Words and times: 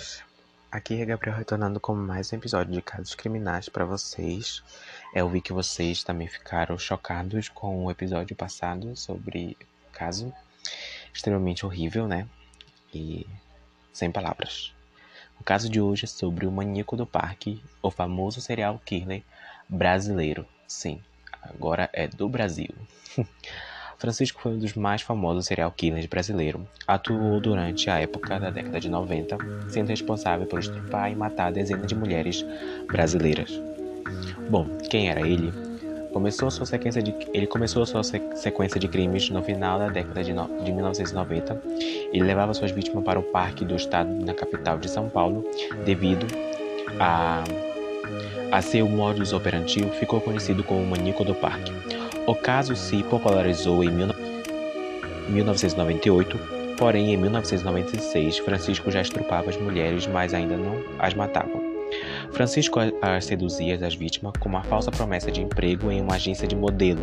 amigos! 0.00 0.24
Aqui 0.72 1.02
é 1.02 1.04
Gabriel 1.04 1.36
retornando 1.36 1.78
com 1.78 1.94
mais 1.94 2.32
um 2.32 2.36
episódio 2.36 2.72
de 2.72 2.80
Casos 2.80 3.14
Criminais 3.14 3.68
para 3.68 3.84
vocês. 3.84 4.62
Eu 5.14 5.28
vi 5.28 5.42
que 5.42 5.52
vocês 5.52 6.02
também 6.02 6.26
ficaram 6.26 6.78
chocados 6.78 7.48
com 7.48 7.84
o 7.84 7.90
episódio 7.90 8.34
passado 8.34 8.96
sobre 8.96 9.58
caso 9.92 10.32
extremamente 11.12 11.66
horrível, 11.66 12.06
né? 12.08 12.26
E 12.94 13.26
sem 13.92 14.10
palavras. 14.10 14.72
O 15.38 15.44
caso 15.44 15.68
de 15.68 15.80
hoje 15.80 16.04
é 16.04 16.08
sobre 16.08 16.46
o 16.46 16.52
maníaco 16.52 16.96
do 16.96 17.06
parque, 17.06 17.62
o 17.82 17.90
famoso 17.90 18.40
serial 18.40 18.80
killer 18.84 19.22
brasileiro. 19.68 20.46
Sim, 20.66 21.02
agora 21.42 21.90
é 21.92 22.08
do 22.08 22.28
Brasil. 22.28 22.74
Francisco 24.00 24.40
foi 24.40 24.52
um 24.52 24.58
dos 24.58 24.72
mais 24.72 25.02
famosos 25.02 25.44
serial 25.44 25.70
killers 25.70 26.06
brasileiros. 26.06 26.62
Atuou 26.88 27.38
durante 27.38 27.90
a 27.90 27.98
época 27.98 28.40
da 28.40 28.48
década 28.48 28.80
de 28.80 28.88
90, 28.88 29.36
sendo 29.68 29.88
responsável 29.88 30.46
por 30.46 30.58
estrupar 30.58 31.12
e 31.12 31.14
matar 31.14 31.52
dezenas 31.52 31.86
de 31.86 31.94
mulheres 31.94 32.42
brasileiras. 32.90 33.60
Bom, 34.48 34.66
quem 34.88 35.10
era 35.10 35.20
ele? 35.20 35.52
Começou 36.14 36.50
sua 36.50 36.64
sequência 36.64 37.02
de, 37.02 37.14
ele 37.34 37.46
começou 37.46 37.84
sua 37.84 38.02
sequência 38.02 38.80
de 38.80 38.88
crimes 38.88 39.28
no 39.28 39.42
final 39.42 39.78
da 39.78 39.90
década 39.90 40.24
de, 40.24 40.32
no, 40.32 40.48
de 40.64 40.72
1990. 40.72 41.62
Ele 42.10 42.24
levava 42.24 42.54
suas 42.54 42.70
vítimas 42.70 43.04
para 43.04 43.20
o 43.20 43.22
parque 43.22 43.66
do 43.66 43.76
estado 43.76 44.10
na 44.24 44.32
capital 44.32 44.78
de 44.78 44.88
São 44.88 45.10
Paulo, 45.10 45.44
devido 45.84 46.26
a, 46.98 47.44
a 48.50 48.62
seu 48.62 48.88
modus 48.88 49.34
operandi, 49.34 49.84
ficou 50.00 50.22
conhecido 50.22 50.64
como 50.64 50.80
o 50.80 50.86
maníaco 50.86 51.22
do 51.22 51.34
parque. 51.34 51.70
O 52.30 52.34
caso 52.36 52.76
se 52.76 53.02
popularizou 53.02 53.82
em 53.82 53.90
1998, 55.30 56.38
porém 56.78 57.12
em 57.12 57.16
1996 57.16 58.38
Francisco 58.38 58.88
já 58.88 59.00
estrupava 59.00 59.50
as 59.50 59.56
mulheres, 59.56 60.06
mas 60.06 60.32
ainda 60.32 60.56
não 60.56 60.80
as 61.00 61.12
matava. 61.12 61.59
Francisco 62.32 62.78
as 63.02 63.24
seduzia 63.24 63.74
as 63.84 63.94
vítimas 63.94 64.32
com 64.38 64.48
uma 64.48 64.62
falsa 64.62 64.90
promessa 64.90 65.30
de 65.30 65.42
emprego 65.42 65.90
em 65.90 66.00
uma 66.00 66.14
agência 66.14 66.46
de 66.46 66.56
modelo. 66.56 67.00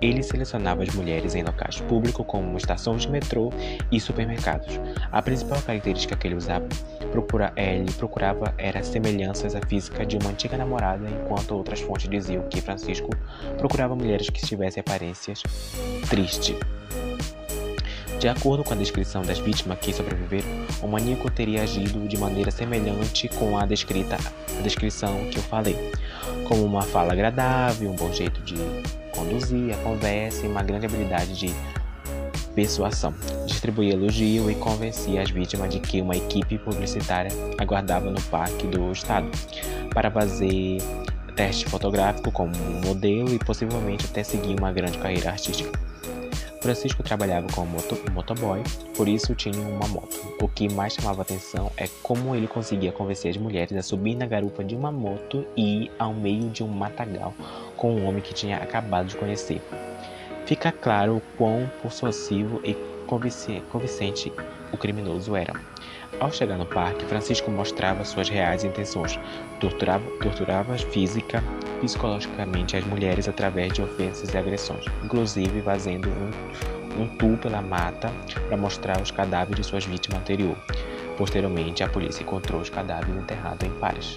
Ele 0.00 0.22
selecionava 0.22 0.82
as 0.82 0.94
mulheres 0.94 1.34
em 1.34 1.42
locais 1.42 1.80
públicos 1.80 2.24
como 2.26 2.56
estações 2.56 3.02
de 3.02 3.10
metrô 3.10 3.52
e 3.90 3.98
supermercados. 3.98 4.78
A 5.10 5.22
principal 5.22 5.60
característica 5.62 6.16
que 6.16 6.26
ele 6.28 6.36
usava 6.36 6.66
procura, 7.10 7.52
é, 7.56 7.76
ele 7.76 7.92
procurava 7.92 8.54
era 8.58 8.82
semelhanças 8.82 9.54
à 9.54 9.60
física 9.60 10.04
de 10.04 10.16
uma 10.16 10.30
antiga 10.30 10.56
namorada, 10.56 11.08
enquanto 11.08 11.52
outras 11.52 11.80
fontes 11.80 12.08
diziam 12.08 12.42
que 12.48 12.60
Francisco 12.60 13.10
procurava 13.58 13.96
mulheres 13.96 14.28
que 14.28 14.46
tivessem 14.46 14.80
aparências 14.80 15.42
tristes. 16.08 16.56
De 18.18 18.28
acordo 18.28 18.64
com 18.64 18.72
a 18.72 18.76
descrição 18.76 19.22
das 19.22 19.38
vítimas 19.38 19.78
que 19.78 19.92
sobreviveram, 19.92 20.48
o 20.82 20.88
maníaco 20.88 21.30
teria 21.30 21.62
agido 21.62 22.08
de 22.08 22.16
maneira 22.16 22.50
semelhante 22.50 23.28
com 23.28 23.58
a 23.58 23.66
descrita 23.66 24.16
a 24.58 24.62
descrição 24.62 25.28
que 25.30 25.38
eu 25.38 25.42
falei, 25.42 25.76
como 26.48 26.64
uma 26.64 26.82
fala 26.82 27.12
agradável, 27.12 27.90
um 27.90 27.94
bom 27.94 28.10
jeito 28.12 28.40
de 28.40 28.54
conduzir 29.14 29.74
a 29.74 29.76
conversa 29.78 30.46
e 30.46 30.48
uma 30.48 30.62
grande 30.62 30.86
habilidade 30.86 31.34
de 31.34 31.54
persuasão. 32.54 33.14
Distribuía 33.46 33.92
elogio 33.92 34.50
e 34.50 34.54
convencia 34.54 35.20
as 35.20 35.30
vítimas 35.30 35.68
de 35.68 35.78
que 35.78 36.00
uma 36.00 36.16
equipe 36.16 36.56
publicitária 36.58 37.30
aguardava 37.58 38.10
no 38.10 38.20
parque 38.22 38.66
do 38.66 38.90
estado 38.92 39.30
para 39.92 40.10
fazer 40.10 40.78
teste 41.36 41.66
fotográfico 41.66 42.32
como 42.32 42.52
modelo 42.84 43.32
e 43.32 43.38
possivelmente 43.38 44.06
até 44.06 44.24
seguir 44.24 44.58
uma 44.58 44.72
grande 44.72 44.98
carreira 44.98 45.30
artística. 45.30 45.70
Francisco 46.62 47.02
trabalhava 47.02 47.46
como 47.52 47.72
moto, 47.72 47.96
motoboy, 48.10 48.62
por 48.96 49.06
isso 49.06 49.34
tinha 49.34 49.60
uma 49.60 49.86
moto. 49.86 50.16
O 50.40 50.48
que 50.48 50.72
mais 50.72 50.94
chamava 50.94 51.22
atenção 51.22 51.70
é 51.76 51.86
como 52.02 52.34
ele 52.34 52.48
conseguia 52.48 52.90
convencer 52.90 53.30
as 53.30 53.36
mulheres 53.36 53.76
a 53.76 53.82
subir 53.82 54.16
na 54.16 54.26
garupa 54.26 54.64
de 54.64 54.74
uma 54.74 54.90
moto 54.90 55.46
e 55.54 55.84
ir 55.84 55.92
ao 55.98 56.14
meio 56.14 56.48
de 56.48 56.64
um 56.64 56.68
matagal 56.68 57.34
com 57.76 57.94
um 57.94 58.06
homem 58.06 58.22
que 58.22 58.34
tinha 58.34 58.56
acabado 58.56 59.06
de 59.06 59.16
conhecer. 59.16 59.60
Fica 60.46 60.72
claro 60.72 61.18
o 61.18 61.22
quão 61.36 61.70
persuasivo 61.82 62.60
e 62.64 62.74
convincente 63.06 64.32
o 64.72 64.76
criminoso 64.76 65.36
era. 65.36 65.52
Ao 66.18 66.32
chegar 66.32 66.56
no 66.56 66.64
parque, 66.64 67.04
Francisco 67.04 67.50
mostrava 67.50 68.02
suas 68.04 68.30
reais 68.30 68.64
intenções. 68.64 69.18
Torturava, 69.60 70.04
torturava 70.22 70.78
física 70.78 71.44
psicologicamente 71.80 72.74
as 72.74 72.84
mulheres 72.86 73.28
através 73.28 73.72
de 73.74 73.82
ofensas 73.82 74.32
e 74.32 74.38
agressões, 74.38 74.84
inclusive 75.04 75.60
fazendo 75.60 76.08
um, 76.08 77.02
um 77.02 77.08
tour 77.16 77.36
pela 77.36 77.60
mata 77.60 78.10
para 78.48 78.56
mostrar 78.56 79.00
os 79.00 79.10
cadáveres 79.10 79.56
de 79.56 79.64
suas 79.64 79.84
vítimas 79.84 80.20
anteriores. 80.20 80.56
Posteriormente, 81.18 81.82
a 81.82 81.88
polícia 81.88 82.22
encontrou 82.22 82.62
os 82.62 82.70
cadáveres 82.70 83.14
enterrados 83.14 83.66
em 83.66 83.70
pares. 83.78 84.16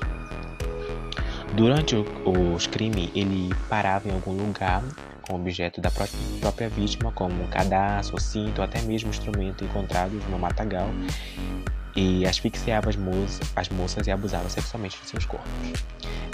Durante 1.54 1.96
os 1.96 2.68
crimes, 2.68 3.10
ele 3.14 3.54
parava 3.68 4.08
em 4.08 4.12
algum 4.12 4.32
lugar 4.32 4.84
com 5.22 5.36
objeto 5.36 5.80
da 5.80 5.92
própria 5.92 6.70
vítima, 6.70 7.12
como 7.12 7.44
um 7.44 7.48
cadastro, 7.48 8.20
cinto 8.20 8.62
até 8.62 8.82
mesmo 8.82 9.10
instrumento 9.10 9.64
encontrados 9.64 10.24
no 10.26 10.40
matagal, 10.40 10.90
e 12.00 12.26
asfixiava 12.26 12.90
as, 12.90 12.96
moças, 12.96 13.52
as 13.54 13.68
moças 13.68 14.08
e 14.08 14.12
abusava 14.12 14.48
sexualmente 14.50 14.98
de 15.02 15.10
seus 15.10 15.26
corpos. 15.26 15.52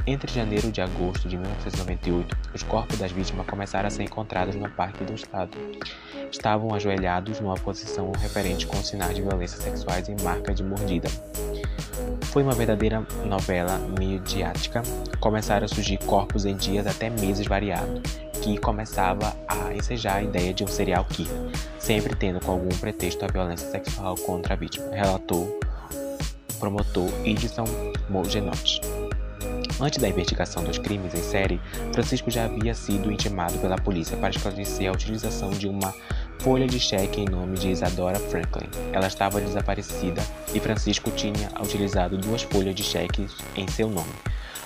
Entre 0.05 0.31
janeiro 0.31 0.71
e 0.75 0.81
agosto 0.81 1.27
de 1.27 1.35
1998, 1.35 2.37
os 2.53 2.61
corpos 2.61 2.99
das 2.99 3.11
vítimas 3.11 3.47
começaram 3.47 3.87
a 3.87 3.89
ser 3.89 4.03
encontrados 4.03 4.53
no 4.55 4.69
Parque 4.69 5.03
do 5.03 5.15
Estado. 5.15 5.57
Estavam 6.31 6.71
ajoelhados 6.75 7.39
numa 7.39 7.55
posição 7.55 8.11
referente 8.11 8.67
com 8.67 8.77
sinais 8.83 9.15
de 9.15 9.23
violência 9.23 9.59
sexuais 9.59 10.07
e 10.07 10.15
marca 10.21 10.53
de 10.53 10.63
mordida. 10.63 11.09
Foi 12.25 12.43
uma 12.43 12.53
verdadeira 12.53 13.03
novela 13.25 13.79
midiática. 13.97 14.83
Começaram 15.19 15.65
a 15.65 15.67
surgir 15.67 15.97
corpos 16.05 16.45
em 16.45 16.55
dias 16.55 16.85
até 16.85 17.09
meses 17.09 17.47
variados, 17.47 18.19
que 18.45 18.59
começava 18.59 19.35
a 19.47 19.73
ensejar 19.73 20.17
a 20.17 20.21
ideia 20.21 20.53
de 20.53 20.63
um 20.63 20.67
serial 20.67 21.03
killer, 21.05 21.33
sempre 21.79 22.15
tendo 22.15 22.39
com 22.39 22.51
algum 22.51 22.69
pretexto 22.77 23.25
a 23.25 23.27
violência 23.27 23.67
sexual 23.71 24.15
contra 24.17 24.53
a 24.53 24.55
vítima, 24.55 24.87
relatou 24.91 25.59
o 26.53 26.59
promotor 26.59 27.09
Edson 27.25 27.65
Mogenotti. 28.07 28.81
Antes 29.81 29.99
da 29.99 30.07
investigação 30.07 30.63
dos 30.63 30.77
crimes 30.77 31.15
em 31.15 31.23
série, 31.23 31.59
Francisco 31.91 32.29
já 32.29 32.45
havia 32.45 32.75
sido 32.75 33.11
intimado 33.11 33.57
pela 33.57 33.77
polícia 33.77 34.15
para 34.15 34.29
esclarecer 34.29 34.89
a 34.89 34.93
utilização 34.93 35.49
de 35.49 35.67
uma 35.67 35.91
folha 36.37 36.67
de 36.67 36.79
cheque 36.79 37.21
em 37.21 37.25
nome 37.25 37.57
de 37.57 37.71
Isadora 37.71 38.19
Franklin. 38.19 38.69
Ela 38.93 39.07
estava 39.07 39.41
desaparecida 39.41 40.21
e 40.53 40.59
Francisco 40.59 41.09
tinha 41.09 41.49
utilizado 41.59 42.15
duas 42.15 42.43
folhas 42.43 42.75
de 42.75 42.83
cheques 42.83 43.35
em 43.55 43.67
seu 43.67 43.89
nome. 43.89 44.13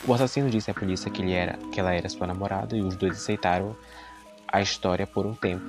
O 0.07 0.13
assassino 0.13 0.49
disse 0.49 0.71
à 0.71 0.73
polícia 0.73 1.11
que, 1.11 1.21
ele 1.21 1.33
era, 1.33 1.57
que 1.71 1.79
ela 1.79 1.93
era 1.93 2.07
sua 2.09 2.25
namorada 2.25 2.75
e 2.75 2.81
os 2.81 2.95
dois 2.95 3.13
aceitaram 3.13 3.75
a 4.47 4.61
história 4.61 5.05
por 5.05 5.25
um 5.25 5.33
tempo. 5.33 5.65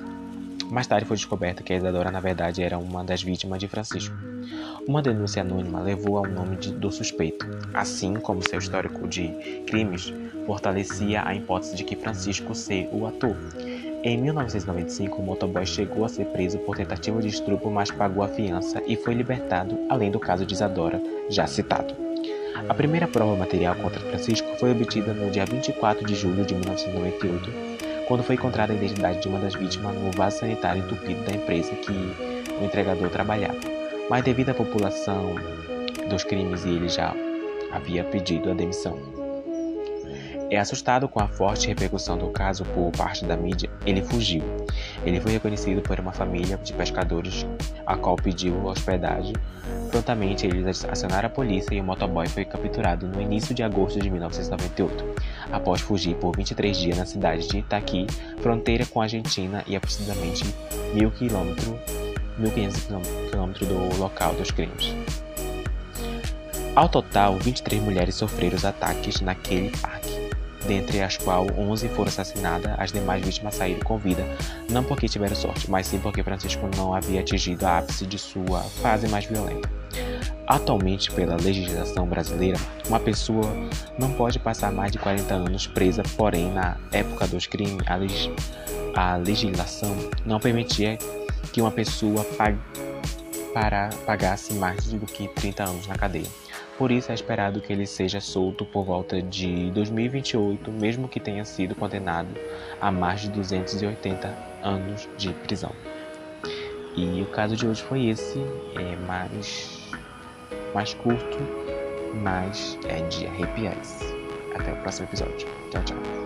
Mais 0.71 0.87
tarde 0.87 1.05
foi 1.05 1.17
descoberto 1.17 1.63
que 1.63 1.73
a 1.73 1.77
Isadora, 1.77 2.09
na 2.09 2.21
verdade, 2.21 2.63
era 2.63 2.77
uma 2.77 3.03
das 3.03 3.21
vítimas 3.21 3.59
de 3.59 3.67
Francisco. 3.67 4.15
Uma 4.87 5.01
denúncia 5.01 5.41
anônima 5.41 5.81
levou 5.81 6.17
ao 6.17 6.25
nome 6.25 6.55
de, 6.55 6.71
do 6.71 6.89
suspeito, 6.89 7.45
assim 7.73 8.15
como 8.15 8.41
seu 8.47 8.57
histórico 8.57 9.07
de 9.07 9.27
crimes 9.67 10.13
fortalecia 10.45 11.23
a 11.25 11.35
hipótese 11.35 11.75
de 11.75 11.83
que 11.83 11.95
Francisco 11.95 12.55
ser 12.55 12.89
o 12.91 13.05
ator. 13.05 13.35
Em 14.03 14.17
1995, 14.17 15.21
o 15.21 15.25
motoboy 15.25 15.65
chegou 15.65 16.05
a 16.05 16.09
ser 16.09 16.25
preso 16.27 16.57
por 16.59 16.75
tentativa 16.75 17.21
de 17.21 17.27
estupro, 17.27 17.69
mas 17.69 17.91
pagou 17.91 18.23
a 18.23 18.27
fiança 18.29 18.81
e 18.87 18.95
foi 18.95 19.13
libertado, 19.13 19.77
além 19.89 20.09
do 20.09 20.19
caso 20.19 20.45
de 20.45 20.53
Isadora, 20.53 20.99
já 21.29 21.45
citado. 21.45 22.10
A 22.67 22.73
primeira 22.73 23.07
prova 23.07 23.35
material 23.35 23.75
contra 23.75 23.99
Francisco 23.99 24.47
foi 24.57 24.71
obtida 24.71 25.13
no 25.13 25.29
dia 25.29 25.45
24 25.45 26.05
de 26.05 26.15
julho 26.15 26.45
de 26.45 26.53
1998, 26.53 27.49
quando 28.07 28.23
foi 28.23 28.35
encontrada 28.35 28.73
a 28.73 28.75
identidade 28.75 29.21
de 29.21 29.27
uma 29.27 29.39
das 29.39 29.55
vítimas 29.55 29.95
no 29.95 30.11
vaso 30.11 30.39
sanitário 30.39 30.83
entupido 30.83 31.23
da 31.23 31.33
empresa 31.33 31.71
que 31.75 31.91
o 31.91 32.63
entregador 32.63 33.09
trabalhava. 33.09 33.59
Mas 34.09 34.23
devido 34.23 34.49
à 34.49 34.53
população 34.53 35.35
dos 36.09 36.23
crimes 36.23 36.65
ele 36.65 36.89
já 36.89 37.13
havia 37.71 38.03
pedido 38.03 38.51
a 38.51 38.53
demissão. 38.53 39.20
É 40.51 40.59
assustado 40.59 41.07
com 41.07 41.21
a 41.21 41.29
forte 41.29 41.69
repercussão 41.69 42.17
do 42.17 42.27
caso 42.27 42.65
por 42.65 42.91
parte 42.91 43.23
da 43.23 43.37
mídia, 43.37 43.69
ele 43.85 44.01
fugiu. 44.01 44.43
Ele 45.05 45.21
foi 45.21 45.31
reconhecido 45.31 45.81
por 45.81 45.97
uma 45.97 46.11
família 46.11 46.57
de 46.57 46.73
pescadores, 46.73 47.45
a 47.85 47.95
qual 47.95 48.17
pediu 48.17 48.65
hospedagem. 48.65 49.33
Prontamente, 49.89 50.45
eles 50.45 50.83
acionaram 50.83 51.27
a 51.27 51.29
polícia 51.29 51.73
e 51.73 51.79
o 51.79 51.83
motoboy 51.85 52.27
foi 52.27 52.43
capturado 52.43 53.07
no 53.07 53.21
início 53.21 53.55
de 53.55 53.63
agosto 53.63 54.01
de 54.01 54.09
1998, 54.09 55.05
após 55.53 55.79
fugir 55.79 56.15
por 56.17 56.35
23 56.35 56.77
dias 56.77 56.97
na 56.97 57.05
cidade 57.05 57.47
de 57.47 57.59
Itaqui, 57.59 58.05
fronteira 58.41 58.85
com 58.85 58.99
a 58.99 59.05
Argentina 59.05 59.63
e 59.65 59.77
1.000 59.77 61.11
km, 61.11 61.55
1.500 62.41 63.31
km 63.31 63.65
do 63.65 63.97
local 63.97 64.33
dos 64.33 64.51
crimes. 64.51 64.93
Ao 66.75 66.89
total, 66.89 67.37
23 67.37 67.81
mulheres 67.81 68.15
sofreram 68.15 68.57
os 68.57 68.65
ataques 68.65 69.21
naquele 69.21 69.69
parque 69.77 70.00
dentre 70.67 71.01
as 71.01 71.17
quais 71.17 71.51
11 71.57 71.89
foram 71.89 72.09
assassinadas, 72.09 72.71
as 72.77 72.91
demais 72.91 73.23
vítimas 73.23 73.55
saíram 73.55 73.81
com 73.81 73.97
vida, 73.97 74.25
não 74.69 74.83
porque 74.83 75.07
tiveram 75.07 75.35
sorte, 75.35 75.69
mas 75.69 75.87
sim 75.87 75.99
porque 75.99 76.23
Francisco 76.23 76.69
não 76.75 76.93
havia 76.93 77.21
atingido 77.21 77.65
a 77.65 77.79
ápice 77.79 78.05
de 78.05 78.17
sua 78.17 78.61
fase 78.61 79.07
mais 79.07 79.25
violenta. 79.25 79.69
Atualmente, 80.47 81.11
pela 81.11 81.37
legislação 81.37 82.05
brasileira, 82.05 82.59
uma 82.87 82.99
pessoa 82.99 83.49
não 83.97 84.11
pode 84.13 84.39
passar 84.39 84.71
mais 84.71 84.91
de 84.91 84.97
40 84.97 85.33
anos 85.33 85.67
presa, 85.67 86.03
porém, 86.17 86.51
na 86.51 86.77
época 86.91 87.27
dos 87.27 87.47
crimes, 87.47 87.85
a, 87.87 87.95
leg 87.95 88.35
a 88.95 89.15
legislação 89.15 89.95
não 90.25 90.39
permitia 90.39 90.97
que 91.53 91.61
uma 91.61 91.71
pessoa 91.71 92.23
pague 92.37 92.57
para 93.53 93.89
pagasse 94.05 94.53
mais 94.53 94.91
do 94.91 95.05
que 95.05 95.27
30 95.27 95.63
anos 95.63 95.87
na 95.87 95.95
cadeia. 95.95 96.27
Por 96.77 96.91
isso 96.91 97.11
é 97.11 97.15
esperado 97.15 97.61
que 97.61 97.71
ele 97.71 97.85
seja 97.85 98.19
solto 98.19 98.65
por 98.65 98.83
volta 98.83 99.21
de 99.21 99.69
2028, 99.71 100.71
mesmo 100.71 101.07
que 101.07 101.19
tenha 101.19 101.45
sido 101.45 101.75
condenado 101.75 102.29
a 102.79 102.91
mais 102.91 103.21
de 103.21 103.29
280 103.29 104.35
anos 104.63 105.07
de 105.17 105.31
prisão. 105.33 105.71
E 106.95 107.21
o 107.21 107.25
caso 107.27 107.55
de 107.55 107.67
hoje 107.67 107.83
foi 107.83 108.07
esse, 108.07 108.39
é 108.75 108.95
mais, 109.05 109.79
mais 110.73 110.93
curto, 110.95 111.37
mas 112.15 112.77
é 112.87 113.01
de 113.07 113.27
arrepiar. 113.27 113.77
Até 114.55 114.73
o 114.73 114.77
próximo 114.77 115.07
episódio. 115.07 115.47
Tchau, 115.69 115.83
tchau. 115.83 116.20